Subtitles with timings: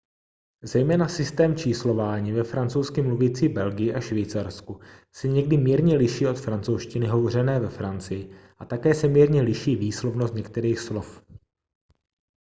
[0.63, 4.79] zejména systém číslování ve francouzsky mluvící belgii a švýcarsku
[5.15, 10.33] se někdy mírně liší od francouzštiny hovořené ve francii a také se mírně liší výslovnost
[10.33, 11.21] některých slov